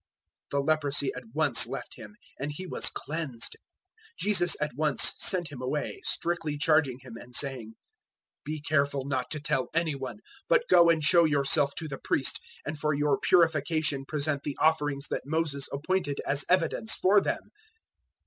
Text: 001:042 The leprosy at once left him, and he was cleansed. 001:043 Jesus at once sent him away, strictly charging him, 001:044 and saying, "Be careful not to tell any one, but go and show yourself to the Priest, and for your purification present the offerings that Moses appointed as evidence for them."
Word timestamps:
001:042 0.45 0.49
The 0.49 0.59
leprosy 0.71 1.13
at 1.13 1.23
once 1.35 1.67
left 1.67 1.93
him, 1.95 2.15
and 2.39 2.51
he 2.51 2.65
was 2.65 2.89
cleansed. 2.89 3.55
001:043 4.19 4.19
Jesus 4.19 4.55
at 4.59 4.71
once 4.75 5.13
sent 5.19 5.49
him 5.51 5.61
away, 5.61 6.01
strictly 6.03 6.57
charging 6.57 6.97
him, 7.01 7.13
001:044 7.13 7.21
and 7.23 7.35
saying, 7.35 7.73
"Be 8.43 8.59
careful 8.61 9.05
not 9.05 9.29
to 9.29 9.39
tell 9.39 9.69
any 9.75 9.93
one, 9.93 10.17
but 10.49 10.67
go 10.67 10.89
and 10.89 11.03
show 11.03 11.23
yourself 11.25 11.75
to 11.75 11.87
the 11.87 11.99
Priest, 12.03 12.39
and 12.65 12.79
for 12.79 12.95
your 12.95 13.19
purification 13.19 14.03
present 14.07 14.41
the 14.41 14.57
offerings 14.59 15.07
that 15.09 15.27
Moses 15.27 15.69
appointed 15.71 16.19
as 16.25 16.45
evidence 16.49 16.95
for 16.95 17.21
them." 17.21 17.51